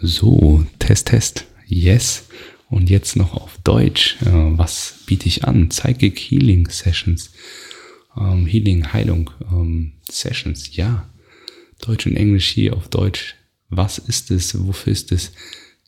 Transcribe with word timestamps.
So, 0.00 0.64
Test, 0.78 1.08
Test. 1.08 1.46
Yes. 1.66 2.28
Und 2.70 2.90
jetzt 2.90 3.16
noch 3.16 3.34
auf 3.34 3.58
Deutsch. 3.64 4.16
Äh, 4.22 4.30
was 4.30 5.00
biete 5.06 5.26
ich 5.26 5.44
an? 5.44 5.70
Psychic 5.70 6.18
Healing 6.18 6.68
Sessions. 6.68 7.32
Ähm, 8.16 8.46
Healing, 8.46 8.92
Heilung 8.92 9.30
ähm, 9.50 9.92
Sessions. 10.08 10.76
Ja. 10.76 11.08
Deutsch 11.80 12.06
und 12.06 12.16
Englisch 12.16 12.48
hier 12.48 12.76
auf 12.76 12.88
Deutsch. 12.88 13.34
Was 13.70 13.98
ist 13.98 14.30
es? 14.30 14.66
Wofür 14.66 14.92
ist 14.92 15.12
es? 15.12 15.32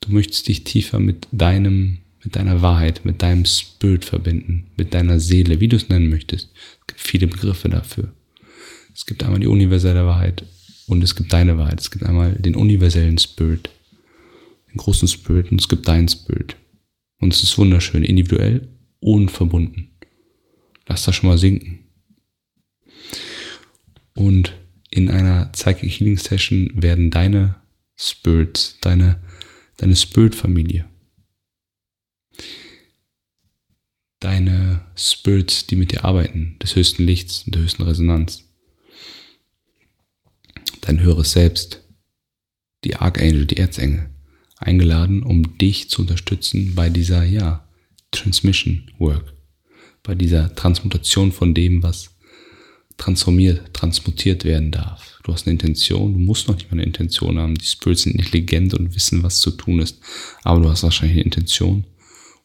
Du 0.00 0.12
möchtest 0.12 0.48
dich 0.48 0.64
tiefer 0.64 0.98
mit 0.98 1.28
deinem, 1.30 1.98
mit 2.24 2.36
deiner 2.36 2.62
Wahrheit, 2.62 3.04
mit 3.04 3.22
deinem 3.22 3.44
Spirit 3.44 4.04
verbinden, 4.04 4.70
mit 4.76 4.94
deiner 4.94 5.20
Seele, 5.20 5.60
wie 5.60 5.68
du 5.68 5.76
es 5.76 5.88
nennen 5.88 6.08
möchtest. 6.08 6.50
Es 6.80 6.86
gibt 6.86 7.00
viele 7.00 7.26
Begriffe 7.26 7.68
dafür. 7.68 8.12
Es 8.94 9.06
gibt 9.06 9.22
einmal 9.22 9.40
die 9.40 9.46
universelle 9.46 10.06
Wahrheit 10.06 10.44
und 10.86 11.02
es 11.04 11.14
gibt 11.14 11.32
deine 11.32 11.58
Wahrheit. 11.58 11.80
Es 11.80 11.90
gibt 11.90 12.04
einmal 12.04 12.32
den 12.32 12.56
universellen 12.56 13.18
Spirit 13.18 13.70
den 14.72 14.78
großen 14.78 15.08
Spirit 15.08 15.50
und 15.50 15.60
es 15.60 15.68
gibt 15.68 15.88
deinen 15.88 16.08
Spirit. 16.08 16.56
Und 17.18 17.34
es 17.34 17.42
ist 17.42 17.58
wunderschön, 17.58 18.02
individuell 18.02 18.68
und 19.00 19.30
verbunden. 19.30 19.90
Lass 20.86 21.04
das 21.04 21.14
schon 21.14 21.28
mal 21.28 21.38
sinken. 21.38 21.80
Und 24.14 24.54
in 24.90 25.10
einer 25.10 25.46
Psychic 25.46 25.90
Healing 25.90 26.18
Session 26.18 26.70
werden 26.74 27.10
deine 27.10 27.56
Spirits, 27.96 28.78
deine, 28.80 29.22
deine 29.76 29.94
Spirit-Familie, 29.94 30.88
deine 34.18 34.84
Spirits, 34.96 35.66
die 35.66 35.76
mit 35.76 35.92
dir 35.92 36.04
arbeiten, 36.04 36.56
des 36.62 36.74
höchsten 36.74 37.04
Lichts 37.04 37.44
und 37.44 37.54
der 37.54 37.62
höchsten 37.62 37.82
Resonanz, 37.82 38.44
dein 40.80 41.00
höheres 41.00 41.32
Selbst, 41.32 41.84
die 42.84 42.96
Archangel, 42.96 43.46
die 43.46 43.58
Erzengel, 43.58 44.10
eingeladen, 44.60 45.22
um 45.22 45.58
dich 45.58 45.90
zu 45.90 46.02
unterstützen 46.02 46.74
bei 46.74 46.90
dieser, 46.90 47.24
ja, 47.24 47.66
Transmission 48.12 48.90
Work, 48.98 49.32
bei 50.02 50.14
dieser 50.14 50.54
Transmutation 50.54 51.32
von 51.32 51.54
dem, 51.54 51.82
was 51.82 52.16
transformiert, 52.96 53.72
transmutiert 53.72 54.44
werden 54.44 54.70
darf. 54.70 55.18
Du 55.24 55.32
hast 55.32 55.46
eine 55.46 55.52
Intention, 55.52 56.12
du 56.12 56.18
musst 56.18 56.48
noch 56.48 56.56
nicht 56.56 56.70
mal 56.70 56.74
eine 56.74 56.84
Intention 56.84 57.38
haben. 57.38 57.54
Die 57.54 57.64
Spirits 57.64 58.02
sind 58.02 58.16
intelligent 58.16 58.74
und 58.74 58.94
wissen, 58.94 59.22
was 59.22 59.40
zu 59.40 59.52
tun 59.52 59.80
ist. 59.80 60.00
Aber 60.42 60.60
du 60.60 60.68
hast 60.68 60.82
wahrscheinlich 60.82 61.16
eine 61.16 61.24
Intention 61.24 61.84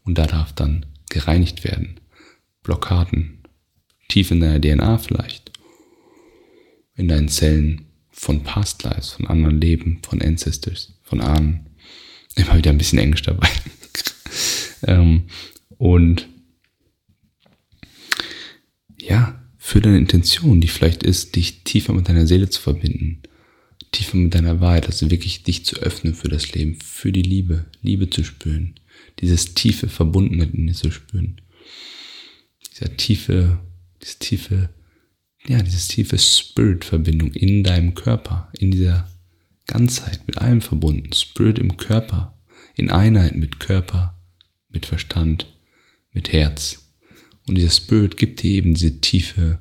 und 0.04 0.17
da 0.17 0.28
darf 0.28 0.54
dann 0.54 0.86
gereinigt 1.09 1.64
werden. 1.64 2.00
Blockaden, 2.64 3.44
tief 4.08 4.32
in 4.32 4.39
deiner 4.39 4.61
DNA 4.61 4.98
vielleicht, 4.98 5.52
in 6.95 7.08
deinen 7.08 7.28
Zellen 7.28 7.88
von 8.11 8.44
Past 8.44 8.84
Lives, 8.84 9.11
von 9.11 9.28
anderen 9.28 9.59
Leben, 9.59 10.00
von 10.04 10.22
Ancestors, 10.22 10.94
von 11.04 11.20
Ahnen 11.20 11.64
immer 12.36 12.58
wieder 12.58 12.72
ein 12.72 12.78
bisschen 12.78 13.00
Englisch 13.00 13.23
dabei. 13.23 13.50
ähm, 14.88 15.23
und 15.78 16.28
ja, 19.00 19.42
für 19.58 19.81
deine 19.81 19.97
Intention, 19.97 20.61
die 20.61 20.67
vielleicht 20.67 21.03
ist, 21.03 21.36
dich 21.36 21.64
tiefer 21.64 21.94
mit 21.94 22.08
deiner 22.08 22.27
Seele 22.27 22.50
zu 22.50 22.61
verbinden, 22.61 23.22
tiefer 23.92 24.17
mit 24.17 24.33
deiner 24.33 24.59
Wahrheit, 24.59 24.88
also 24.88 25.09
wirklich 25.09 25.44
dich 25.44 25.66
zu 25.66 25.77
öffnen 25.77 26.14
für 26.14 26.27
das 26.27 26.53
Leben, 26.53 26.77
für 26.81 27.11
die 27.11 27.22
Liebe, 27.22 27.66
Liebe 27.81 28.09
zu 28.09 28.23
spüren, 28.23 28.75
dieses 29.20 29.53
tiefe 29.53 29.88
Verbundenheit 29.88 30.53
in 30.53 30.67
dir 30.67 30.73
zu 30.73 30.92
spüren, 30.92 31.42
dieser 32.72 32.95
tiefe, 32.97 33.59
dieses 34.02 34.20
tiefe, 34.20 34.70
ja, 35.47 35.61
dieses 35.61 35.88
tiefe 35.88 36.17
Spirit-Verbindung 36.17 37.31
in 37.33 37.64
deinem 37.64 37.94
Körper, 37.94 38.52
in 38.59 38.72
dieser 38.72 39.09
Ganzheit, 39.67 40.27
mit 40.27 40.38
allem 40.38 40.61
verbunden, 40.61 41.11
Spirit 41.13 41.59
im 41.59 41.77
Körper, 41.77 42.38
in 42.75 42.91
Einheit 42.91 43.35
mit 43.35 43.59
Körper, 43.59 44.17
mit 44.69 44.85
Verstand, 44.85 45.47
mit 46.11 46.31
Herz. 46.31 46.91
Und 47.47 47.55
dieser 47.55 47.71
Spirit 47.71 48.17
gibt 48.17 48.43
dir 48.43 48.52
eben 48.52 48.73
diese 48.73 48.99
tiefe, 49.02 49.59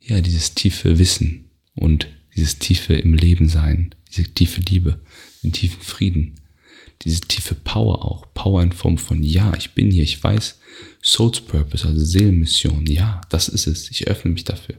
ja, 0.00 0.20
dieses 0.20 0.54
tiefe 0.54 0.98
Wissen 0.98 1.50
und 1.74 2.08
dieses 2.34 2.58
tiefe 2.58 2.94
im 2.94 3.14
Leben 3.14 3.48
sein, 3.48 3.94
diese 4.08 4.24
tiefe 4.24 4.60
Liebe, 4.60 5.00
den 5.42 5.52
tiefen 5.52 5.80
Frieden, 5.80 6.40
diese 7.02 7.20
tiefe 7.20 7.54
Power 7.54 8.04
auch, 8.04 8.32
Power 8.34 8.62
in 8.62 8.72
Form 8.72 8.98
von, 8.98 9.22
ja, 9.22 9.54
ich 9.56 9.72
bin 9.72 9.90
hier, 9.90 10.04
ich 10.04 10.22
weiß, 10.22 10.58
Soul's 11.02 11.40
Purpose, 11.40 11.86
also 11.86 12.04
Seelenmission, 12.04 12.86
ja, 12.86 13.20
das 13.28 13.48
ist 13.48 13.66
es, 13.66 13.90
ich 13.90 14.06
öffne 14.08 14.30
mich 14.30 14.44
dafür. 14.44 14.76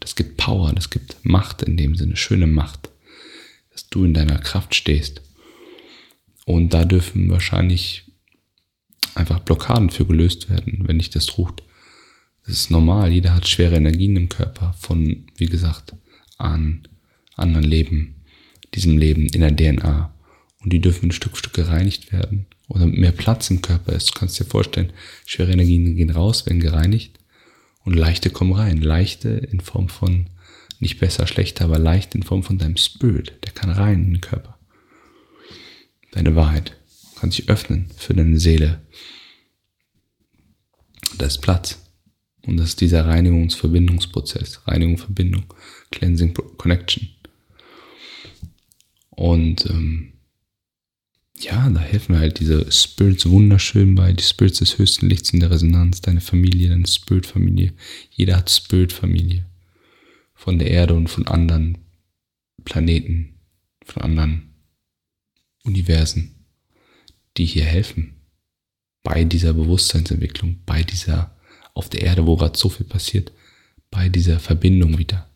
Das 0.00 0.16
gibt 0.16 0.36
Power, 0.36 0.72
das 0.72 0.90
gibt 0.90 1.16
Macht 1.22 1.62
in 1.62 1.76
dem 1.76 1.94
Sinne, 1.94 2.16
schöne 2.16 2.46
Macht 2.46 2.90
dass 3.76 3.88
du 3.90 4.04
in 4.06 4.14
deiner 4.14 4.38
Kraft 4.38 4.74
stehst. 4.74 5.20
Und 6.46 6.72
da 6.72 6.86
dürfen 6.86 7.28
wahrscheinlich 7.28 8.04
einfach 9.14 9.40
Blockaden 9.40 9.90
für 9.90 10.06
gelöst 10.06 10.48
werden, 10.48 10.84
wenn 10.86 10.98
dich 10.98 11.10
das 11.10 11.36
ruht. 11.36 11.62
Das 12.46 12.56
ist 12.56 12.70
normal. 12.70 13.12
Jeder 13.12 13.34
hat 13.34 13.46
schwere 13.46 13.76
Energien 13.76 14.16
im 14.16 14.30
Körper 14.30 14.74
von, 14.78 15.26
wie 15.36 15.46
gesagt, 15.46 15.94
an 16.38 16.88
anderen 17.34 17.66
Leben, 17.66 18.22
diesem 18.72 18.96
Leben 18.96 19.26
in 19.26 19.42
der 19.42 19.54
DNA. 19.54 20.14
Und 20.62 20.72
die 20.72 20.80
dürfen 20.80 21.10
Stück 21.12 21.32
für 21.32 21.38
Stück 21.40 21.52
gereinigt 21.52 22.12
werden. 22.12 22.46
Oder 22.68 22.86
mehr 22.86 23.12
Platz 23.12 23.50
im 23.50 23.60
Körper 23.60 23.92
ist. 23.92 24.08
Du 24.08 24.18
kannst 24.18 24.40
dir 24.40 24.46
vorstellen, 24.46 24.92
schwere 25.26 25.52
Energien 25.52 25.96
gehen 25.96 26.10
raus, 26.10 26.46
werden 26.46 26.60
gereinigt. 26.60 27.18
Und 27.84 27.94
leichte 27.94 28.30
kommen 28.30 28.54
rein. 28.54 28.80
Leichte 28.80 29.28
in 29.28 29.60
Form 29.60 29.90
von 29.90 30.30
nicht 30.80 30.98
besser, 30.98 31.26
schlechter, 31.26 31.64
aber 31.64 31.78
leicht 31.78 32.14
in 32.14 32.22
Form 32.22 32.42
von 32.42 32.58
deinem 32.58 32.76
Spirit. 32.76 33.34
Der 33.44 33.52
kann 33.52 33.70
rein 33.70 34.04
in 34.04 34.12
den 34.14 34.20
Körper. 34.20 34.58
Deine 36.12 36.34
Wahrheit 36.34 36.76
kann 37.16 37.30
sich 37.30 37.48
öffnen 37.48 37.90
für 37.96 38.14
deine 38.14 38.38
Seele. 38.38 38.80
Da 41.18 41.26
ist 41.26 41.38
Platz. 41.38 41.78
Und 42.46 42.58
das 42.58 42.70
ist 42.70 42.80
dieser 42.80 43.06
Reinigungsverbindungsprozess. 43.06 44.66
Reinigung, 44.66 44.98
Verbindung. 44.98 45.52
Cleansing, 45.90 46.34
Connection. 46.56 47.08
Und 49.10 49.66
ähm, 49.66 50.12
ja, 51.38 51.68
da 51.68 51.80
helfen 51.80 52.18
halt 52.18 52.38
diese 52.40 52.70
Spirits 52.70 53.28
wunderschön 53.28 53.94
bei. 53.94 54.12
Die 54.12 54.22
Spirits 54.22 54.58
des 54.58 54.78
höchsten 54.78 55.08
Lichts 55.08 55.30
in 55.30 55.40
der 55.40 55.50
Resonanz. 55.50 56.00
Deine 56.00 56.20
Familie, 56.20 56.68
deine 56.68 56.86
Spirit-Familie. 56.86 57.72
Jeder 58.10 58.36
hat 58.36 58.50
Spirit-Familie 58.50 59.46
von 60.36 60.60
der 60.60 60.70
Erde 60.70 60.94
und 60.94 61.08
von 61.08 61.26
anderen 61.26 61.78
Planeten, 62.64 63.40
von 63.84 64.02
anderen 64.02 64.54
Universen, 65.64 66.46
die 67.36 67.46
hier 67.46 67.64
helfen 67.64 68.14
bei 69.02 69.24
dieser 69.24 69.54
Bewusstseinsentwicklung, 69.54 70.60
bei 70.66 70.82
dieser 70.82 71.36
auf 71.74 71.88
der 71.88 72.02
Erde, 72.02 72.26
wo 72.26 72.36
gerade 72.36 72.56
so 72.56 72.68
viel 72.68 72.86
passiert, 72.86 73.32
bei 73.90 74.08
dieser 74.08 74.38
Verbindung 74.38 74.98
wieder 74.98 75.28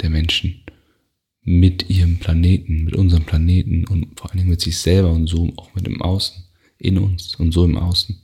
der 0.00 0.10
Menschen 0.10 0.62
mit 1.42 1.88
ihrem 1.88 2.18
Planeten, 2.18 2.84
mit 2.84 2.96
unserem 2.96 3.24
Planeten 3.24 3.86
und 3.86 4.18
vor 4.18 4.30
allen 4.30 4.38
Dingen 4.38 4.50
mit 4.50 4.60
sich 4.60 4.78
selber 4.78 5.12
und 5.12 5.26
so 5.26 5.52
auch 5.56 5.74
mit 5.74 5.86
dem 5.86 6.02
Außen, 6.02 6.44
in 6.78 6.98
uns 6.98 7.34
und 7.36 7.52
so 7.52 7.64
im 7.64 7.76
Außen. 7.76 8.20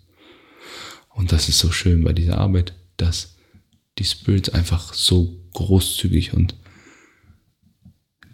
Und 1.10 1.32
das 1.32 1.48
ist 1.48 1.58
so 1.58 1.70
schön 1.70 2.02
bei 2.04 2.12
dieser 2.12 2.38
Arbeit, 2.38 2.74
dass 2.96 3.36
die 4.02 4.08
Spirits 4.08 4.48
einfach 4.48 4.94
so 4.94 5.40
großzügig 5.52 6.34
und 6.34 6.56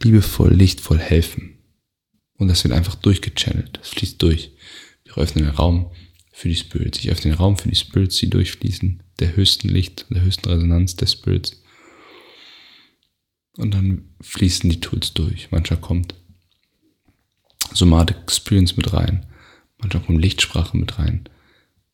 liebevoll, 0.03 0.55
lichtvoll 0.55 0.99
helfen. 0.99 1.59
Und 2.35 2.49
das 2.49 2.65
wird 2.65 2.73
einfach 2.73 2.95
durchgechannelt. 2.95 3.79
Das 3.79 3.89
fließt 3.89 4.23
durch. 4.23 4.53
Wir 5.05 5.19
öffnen 5.19 5.45
den 5.45 5.55
Raum 5.55 5.91
für 6.33 6.49
die 6.49 6.57
Spirits. 6.57 7.01
Ich 7.01 7.11
öffne 7.11 7.33
den 7.33 7.39
Raum 7.39 7.59
für 7.59 7.69
die 7.69 7.77
Spirits, 7.77 8.17
die 8.17 8.31
durchfließen, 8.31 9.03
der 9.19 9.37
höchsten 9.37 9.69
Licht, 9.69 10.07
der 10.09 10.23
höchsten 10.23 10.49
Resonanz 10.49 10.97
der 10.97 11.07
Spirits. 11.07 11.63
Und 13.57 13.75
dann 13.75 14.15
fließen 14.21 14.71
die 14.71 14.81
Tools 14.81 15.13
durch. 15.13 15.51
Manchmal 15.51 15.81
kommt 15.81 16.15
Somatic 17.75 18.17
Experience 18.23 18.77
mit 18.77 18.93
rein. 18.93 19.27
Manchmal 19.79 20.05
kommt 20.05 20.23
Lichtsprache 20.23 20.77
mit 20.79 20.99
rein. 20.99 21.29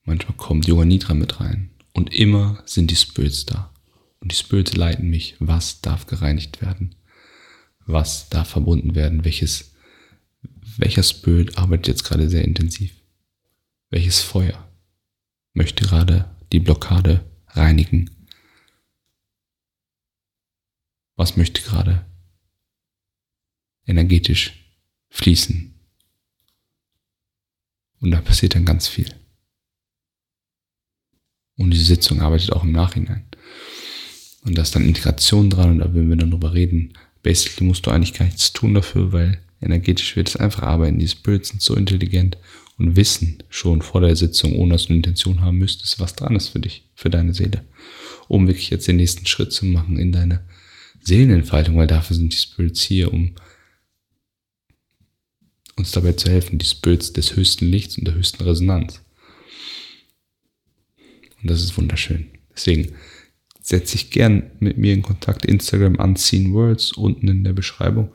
Manchmal 0.05 0.37
kommt 0.37 0.69
Yoga 0.69 0.85
Nidra 0.85 1.15
mit 1.15 1.41
rein. 1.41 1.71
Und 1.95 2.13
immer 2.13 2.63
sind 2.67 2.91
die 2.91 2.97
Spirits 2.97 3.47
da. 3.47 3.73
Und 4.21 4.33
die 4.33 4.37
Spirits 4.37 4.75
leiten 4.75 5.09
mich, 5.09 5.37
was 5.39 5.81
darf 5.81 6.07
gereinigt 6.07 6.61
werden, 6.61 6.97
was 7.87 8.29
darf 8.29 8.49
verbunden 8.49 8.95
werden, 8.95 9.25
welches, 9.25 9.75
welcher 10.77 11.03
Spirit 11.03 11.57
arbeitet 11.57 11.89
jetzt 11.89 12.05
gerade 12.05 12.29
sehr 12.29 12.45
intensiv, 12.45 12.93
welches 13.91 14.21
Feuer 14.21 14.69
möchte 15.53 15.85
gerade 15.85 16.35
die 16.53 16.59
Blockade 16.59 17.25
reinigen, 17.49 18.11
was 21.17 21.37
möchte 21.37 21.63
gerade 21.63 22.05
energetisch 23.87 24.65
fließen. 25.11 25.79
Und 28.01 28.11
da 28.11 28.21
passiert 28.21 28.57
dann 28.57 28.65
ganz 28.65 28.89
viel. 28.89 29.15
Und 31.57 31.71
diese 31.71 31.85
Sitzung 31.85 32.21
arbeitet 32.21 32.53
auch 32.53 32.65
im 32.65 32.73
Nachhinein. 32.73 33.25
Und 34.45 34.59
da 34.59 34.63
ist 34.63 34.75
dann 34.75 34.87
Integration 34.87 35.51
dran 35.51 35.71
und 35.71 35.79
da 35.79 35.95
würden 35.95 36.11
wir 36.11 36.17
dann 36.17 36.31
drüber 36.31 36.53
reden. 36.53 36.93
Basically 37.23 37.67
musst 37.67 37.87
du 37.87 37.91
eigentlich 37.91 38.13
gar 38.13 38.27
nichts 38.27 38.53
tun 38.53 38.75
dafür, 38.75 39.13
weil 39.13 39.41
energetisch 39.61 40.17
wird 40.17 40.29
es 40.29 40.37
einfach 40.37 40.63
arbeiten. 40.63 40.99
Die 40.99 41.09
Spirits 41.09 41.49
sind 41.49 41.63
so 41.63 41.75
intelligent 41.75 42.37
und 42.77 42.97
wissen 42.97 43.39
schon 43.49 43.83
vor 43.83 44.01
der 44.01 44.17
Sitzung, 44.17 44.57
ohne 44.57 44.73
dass 44.73 44.85
du 44.85 44.89
eine 44.89 44.99
Intention 44.99 45.41
haben 45.41 45.59
müsstest, 45.59 46.01
was 46.01 46.17
dran 46.17 46.37
ist 46.37 46.49
für 46.49 46.61
dich, 46.61 46.85
für 46.95 47.09
deine 47.09 47.33
Seele. 47.33 47.65
Um 48.29 48.47
wirklich 48.47 48.71
jetzt 48.71 48.89
den 48.89 48.97
nächsten 48.97 49.27
Schritt 49.27 49.53
zu 49.53 49.65
machen 49.65 49.99
in 49.99 50.13
deine 50.13 50.45
Seelenentfaltung, 51.03 51.77
weil 51.77 51.87
dafür 51.87 52.17
sind 52.17 52.33
die 52.33 52.39
Spirits 52.39 52.83
hier, 52.83 53.13
um 53.13 53.35
uns 55.77 55.93
dabei 55.93 56.13
zu 56.13 56.31
helfen, 56.31 56.59
die 56.59 56.67
Spirits 56.67 57.13
des 57.13 57.37
höchsten 57.37 57.67
Lichts 57.67 57.99
und 57.99 58.07
der 58.07 58.15
höchsten 58.15 58.43
Resonanz. 58.43 59.04
Und 61.45 61.51
das 61.51 61.61
ist 61.61 61.77
wunderschön. 61.77 62.31
Deswegen 62.55 62.95
setze 63.61 63.97
ich 63.97 64.11
gern 64.11 64.51
mit 64.61 64.79
mir 64.79 64.95
in 64.95 65.03
Kontakt. 65.03 65.45
Instagram 65.45 65.97
Unseen 65.97 66.55
Words 66.55 66.93
unten 66.93 67.29
in 67.29 67.45
der 67.45 67.53
Beschreibung. 67.53 68.15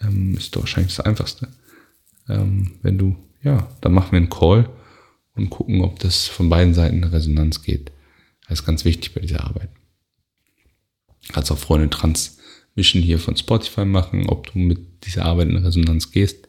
Ähm, 0.00 0.36
ist 0.36 0.56
doch 0.56 0.62
wahrscheinlich 0.62 0.96
das 0.96 1.06
Einfachste. 1.06 1.46
Ähm, 2.28 2.72
wenn 2.82 2.98
du, 2.98 3.16
ja, 3.44 3.68
dann 3.80 3.92
machen 3.92 4.10
wir 4.10 4.16
einen 4.16 4.28
Call 4.28 4.68
und 5.36 5.50
gucken, 5.50 5.82
ob 5.82 6.00
das 6.00 6.26
von 6.26 6.48
beiden 6.48 6.74
Seiten 6.74 6.96
eine 6.96 7.12
Resonanz 7.12 7.62
geht. 7.62 7.92
Das 8.48 8.58
ist 8.58 8.66
ganz 8.66 8.84
wichtig 8.84 9.14
bei 9.14 9.20
dieser 9.20 9.44
Arbeit. 9.44 9.70
Kannst 11.28 11.52
auch 11.52 11.58
Freunde 11.58 11.90
Transmission 11.90 13.02
hier 13.02 13.20
von 13.20 13.36
Spotify 13.36 13.84
machen, 13.84 14.28
ob 14.28 14.52
du 14.52 14.58
mit 14.58 15.06
dieser 15.06 15.26
Arbeit 15.26 15.48
in 15.48 15.58
Resonanz 15.58 16.10
gehst. 16.10 16.48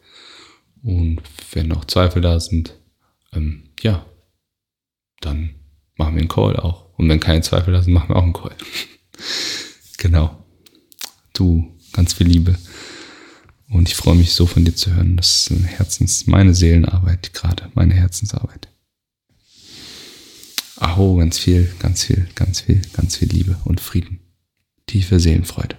Und 0.82 1.22
wenn 1.52 1.68
noch 1.68 1.84
Zweifel 1.84 2.20
da 2.20 2.40
sind, 2.40 2.74
ähm, 3.32 3.70
ja, 3.80 4.04
dann 5.20 5.54
machen 5.96 6.14
wir 6.14 6.20
einen 6.20 6.28
Call 6.28 6.56
auch. 6.56 6.86
Und 6.96 7.08
wenn 7.08 7.20
keine 7.20 7.42
Zweifel 7.42 7.72
da 7.72 7.82
sind, 7.82 7.92
machen 7.92 8.10
wir 8.10 8.16
auch 8.16 8.22
einen 8.22 8.32
Call. 8.32 8.54
genau. 9.98 10.44
Du, 11.32 11.74
ganz 11.92 12.14
viel 12.14 12.26
Liebe. 12.26 12.58
Und 13.68 13.88
ich 13.88 13.96
freue 13.96 14.14
mich 14.14 14.32
so 14.32 14.46
von 14.46 14.64
dir 14.64 14.74
zu 14.74 14.94
hören. 14.94 15.16
Das 15.16 15.50
ist 15.50 15.66
Herzens, 15.66 16.26
meine 16.26 16.54
Seelenarbeit 16.54 17.32
gerade, 17.34 17.70
meine 17.74 17.94
Herzensarbeit. 17.94 18.68
Aho, 20.76 21.16
ganz 21.16 21.38
viel, 21.38 21.72
ganz 21.78 22.04
viel, 22.04 22.28
ganz 22.34 22.60
viel, 22.60 22.82
ganz 22.92 23.16
viel 23.16 23.28
Liebe 23.28 23.56
und 23.64 23.80
Frieden. 23.80 24.20
Tiefe 24.86 25.18
Seelenfreude. 25.18 25.76